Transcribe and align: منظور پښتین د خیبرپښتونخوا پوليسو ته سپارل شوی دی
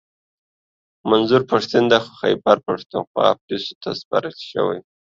منظور 1.09 1.41
پښتین 1.51 1.83
د 1.89 1.93
خیبرپښتونخوا 2.19 3.27
پوليسو 3.41 3.73
ته 3.81 3.89
سپارل 4.01 4.35
شوی 4.51 4.77
دی 4.83 4.89